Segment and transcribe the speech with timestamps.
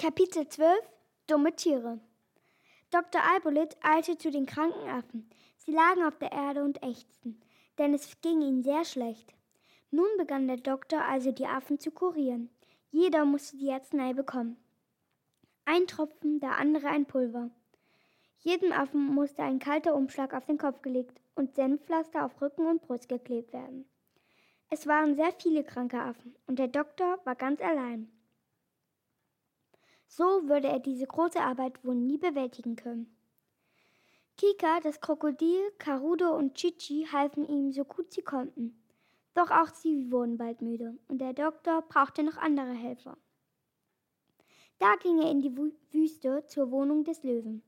[0.00, 0.78] Kapitel 12
[1.26, 1.98] Dumme Tiere
[2.92, 3.20] Dr.
[3.34, 5.28] Albolit eilte zu den kranken Affen.
[5.56, 7.42] Sie lagen auf der Erde und ächzten,
[7.78, 9.34] denn es ging ihnen sehr schlecht.
[9.90, 12.48] Nun begann der Doktor also die Affen zu kurieren.
[12.92, 14.56] Jeder musste die Arznei bekommen.
[15.64, 17.50] Ein Tropfen, der andere ein Pulver.
[18.38, 22.82] Jedem Affen musste ein kalter Umschlag auf den Kopf gelegt und Senfpflaster auf Rücken und
[22.82, 23.84] Brust geklebt werden.
[24.70, 28.12] Es waren sehr viele kranke Affen und der Doktor war ganz allein.
[30.08, 33.14] So würde er diese große Arbeit wohl nie bewältigen können.
[34.36, 38.82] Kika, das Krokodil, Karudo und Chichi halfen ihm so gut sie konnten.
[39.34, 43.16] Doch auch sie wurden bald müde und der Doktor brauchte noch andere Helfer.
[44.78, 45.56] Da ging er in die
[45.92, 47.62] Wüste zur Wohnung des Löwen.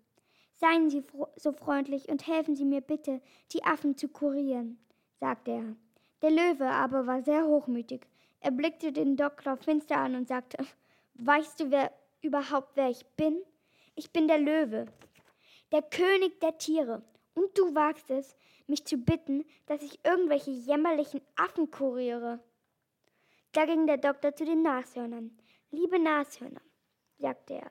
[0.54, 1.02] Seien Sie
[1.36, 3.20] so freundlich und helfen Sie mir bitte,
[3.52, 4.78] die Affen zu kurieren,
[5.18, 5.76] sagte er.
[6.22, 8.06] Der Löwe aber war sehr hochmütig.
[8.40, 10.64] Er blickte den Doktor finster an und sagte,
[11.14, 13.42] Weißt du, wer überhaupt, wer ich bin?
[13.94, 14.86] Ich bin der Löwe,
[15.72, 17.02] der König der Tiere.
[17.34, 18.36] Und du wagst es,
[18.66, 22.40] mich zu bitten, dass ich irgendwelche jämmerlichen Affen kuriere.
[23.52, 25.36] Da ging der Doktor zu den Nashörnern.
[25.70, 26.60] Liebe Nashörner,
[27.18, 27.70] sagte er,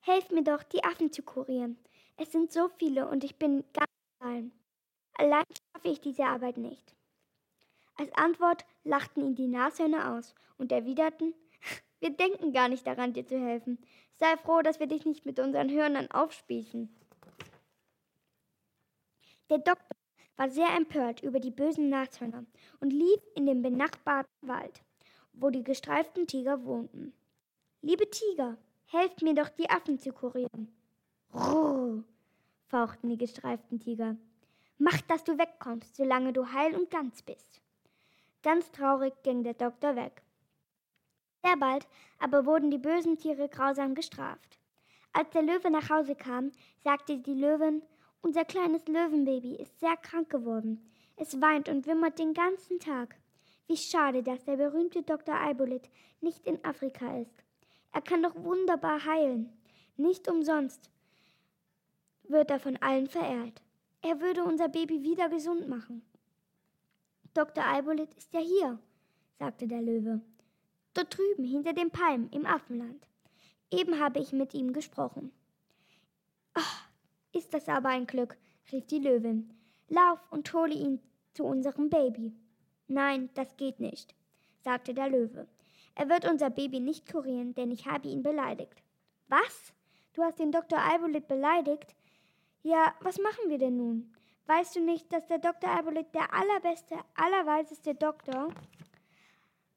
[0.00, 1.78] helft mir doch, die Affen zu kurieren.
[2.16, 4.52] Es sind so viele und ich bin ganz allein.
[5.14, 6.94] Allein schaffe ich diese Arbeit nicht.
[7.96, 11.34] Als Antwort lachten ihn die Nashörner aus und erwiderten,
[12.02, 13.78] wir denken gar nicht daran, dir zu helfen.
[14.16, 16.92] Sei froh, dass wir dich nicht mit unseren Hörnern aufspießen.
[19.50, 19.96] Der Doktor
[20.36, 22.44] war sehr empört über die bösen Nashörner
[22.80, 24.82] und lief in den benachbarten Wald,
[25.32, 27.12] wo die gestreiften Tiger wohnten.
[27.82, 30.74] Liebe Tiger, helft mir doch, die Affen zu kurieren.
[31.32, 32.02] Ruh,
[32.66, 34.16] fauchten die gestreiften Tiger.
[34.78, 37.60] Mach, dass du wegkommst, solange du heil und ganz bist.
[38.42, 40.22] Ganz traurig ging der Doktor weg.
[41.42, 41.86] Sehr bald
[42.22, 44.58] aber wurden die bösen Tiere grausam gestraft.
[45.12, 46.52] Als der Löwe nach Hause kam,
[46.84, 47.82] sagte die Löwin,
[48.22, 50.88] unser kleines Löwenbaby ist sehr krank geworden.
[51.16, 53.16] Es weint und wimmert den ganzen Tag.
[53.66, 55.34] Wie schade, dass der berühmte Dr.
[55.34, 55.90] Albolit
[56.20, 57.42] nicht in Afrika ist.
[57.90, 59.52] Er kann doch wunderbar heilen.
[59.96, 60.90] Nicht umsonst
[62.22, 63.62] wird er von allen verehrt.
[64.00, 66.02] Er würde unser Baby wieder gesund machen.
[67.34, 67.64] Dr.
[67.64, 68.78] Albolit ist ja hier,
[69.38, 70.20] sagte der Löwe.
[70.94, 73.06] Dort drüben, hinter den Palmen, im Affenland.
[73.70, 75.32] Eben habe ich mit ihm gesprochen.
[76.54, 76.88] Ach,
[77.32, 78.36] ist das aber ein Glück,
[78.70, 79.50] rief die Löwin.
[79.88, 81.00] Lauf und hole ihn
[81.32, 82.32] zu unserem Baby.
[82.88, 84.14] Nein, das geht nicht,
[84.60, 85.48] sagte der Löwe.
[85.94, 88.82] Er wird unser Baby nicht kurieren, denn ich habe ihn beleidigt.
[89.28, 89.72] Was?
[90.12, 90.78] Du hast den Dr.
[90.78, 91.94] Albolit beleidigt?
[92.62, 94.14] Ja, was machen wir denn nun?
[94.46, 95.70] Weißt du nicht, dass der Dr.
[95.70, 98.52] Albolit der allerbeste, allerweiseste Doktor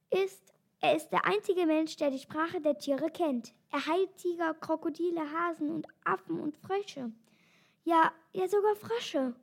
[0.10, 3.54] ist er ist der einzige Mensch, der die Sprache der Tiere kennt.
[3.72, 7.12] Er heilt Tiger, Krokodile, Hasen und Affen und Frösche.
[7.84, 9.36] Ja, ja sogar Frösche.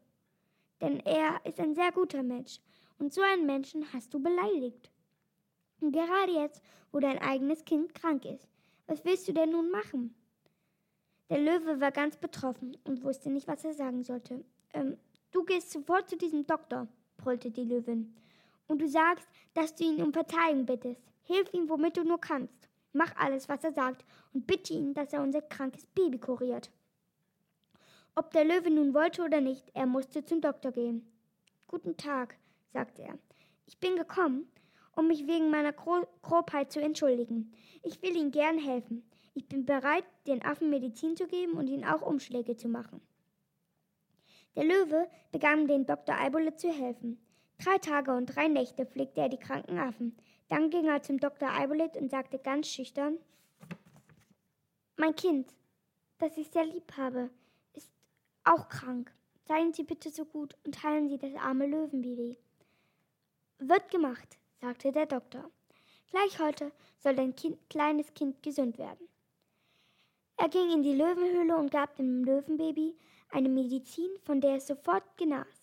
[0.81, 2.60] Denn er ist ein sehr guter Mensch.
[2.98, 4.91] Und so einen Menschen hast du beleidigt.
[5.81, 8.48] Und gerade jetzt, wo dein eigenes Kind krank ist.
[8.87, 10.15] Was willst du denn nun machen?
[11.31, 14.44] Der Löwe war ganz betroffen und wusste nicht, was er sagen sollte.
[14.75, 14.98] Ähm,
[15.31, 18.15] du gehst sofort zu diesem Doktor, brüllte die Löwin.
[18.69, 21.11] Und du sagst, dass du ihn um Verzeihung bittest.
[21.25, 22.69] Hilf ihm, womit du nur kannst.
[22.93, 26.71] Mach alles, was er sagt, und bitte ihn, dass er unser krankes Baby kuriert.
[28.15, 31.10] Ob der Löwe nun wollte oder nicht, er musste zum Doktor gehen.
[31.66, 32.37] Guten Tag,
[32.72, 33.19] sagte er.
[33.66, 34.47] Ich bin gekommen,
[34.94, 37.53] um mich wegen meiner Gro Grobheit zu entschuldigen.
[37.83, 39.03] Ich will Ihnen gern helfen.
[39.34, 43.00] Ich bin bereit, den Affen Medizin zu geben und ihnen auch Umschläge zu machen.
[44.56, 46.15] Der Löwe begann dem Dr.
[46.19, 47.19] Eibole zu helfen.
[47.59, 50.16] Drei Tage und drei Nächte pflegte er die kranken Affen.
[50.48, 51.48] Dann ging er zum Dr.
[51.50, 53.19] Eibolit und sagte ganz schüchtern,
[54.97, 55.54] Mein Kind,
[56.19, 57.30] das ich sehr lieb habe,
[57.75, 57.91] ist
[58.44, 59.12] auch krank.
[59.48, 62.36] Seien Sie bitte so gut und heilen Sie das arme Löwenbaby.
[63.58, 65.50] Wird gemacht, sagte der Doktor.
[66.10, 69.09] Gleich heute soll dein kind, kleines Kind gesund werden.
[70.36, 72.97] Er ging in die Löwenhöhle und gab dem Löwenbaby
[73.30, 75.61] eine Medizin, von der es sofort genas.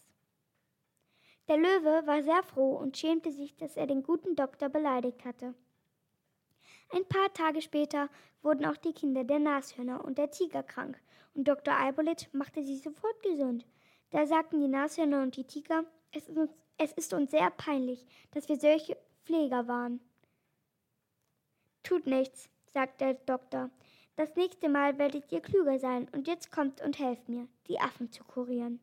[1.49, 5.55] Der Löwe war sehr froh und schämte sich, dass er den guten Doktor beleidigt hatte.
[6.91, 8.07] Ein paar Tage später
[8.43, 11.01] wurden auch die Kinder der Nashörner und der Tiger krank,
[11.33, 11.73] und Dr.
[11.73, 13.65] Albolit machte sie sofort gesund.
[14.11, 18.05] Da sagten die Nashörner und die Tiger, es ist, uns, es ist uns sehr peinlich,
[18.29, 19.99] dass wir solche Pfleger waren.
[21.81, 23.71] Tut nichts, sagte der Doktor.
[24.17, 28.11] Das nächste Mal werdet ihr klüger sein, und jetzt kommt und helft mir, die Affen
[28.11, 28.79] zu kurieren.